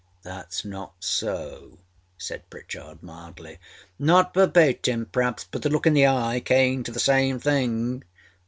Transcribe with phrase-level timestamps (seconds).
[0.25, 1.77] â âThatâs not so,â
[2.17, 3.59] said Pritchard, mildly.
[4.01, 8.03] âNot verbatim perâaps, but the look in the eye came to the same thing.